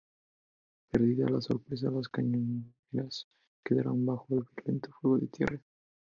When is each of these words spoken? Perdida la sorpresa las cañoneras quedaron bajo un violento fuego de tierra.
Perdida 0.91 1.29
la 1.29 1.41
sorpresa 1.41 1.91
las 1.91 2.09
cañoneras 2.09 3.27
quedaron 3.63 4.03
bajo 4.03 4.25
un 4.29 4.47
violento 4.55 4.89
fuego 4.99 5.19
de 5.19 5.27
tierra. 5.27 5.61